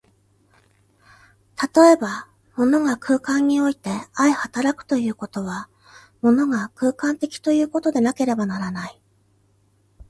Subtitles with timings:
[1.75, 5.69] 例えば、物が空間において相働くということは、
[6.21, 8.99] 物が空間的ということでなければならない。